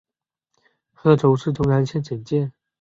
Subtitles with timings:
[0.95, 2.51] 贺州市钟山县简介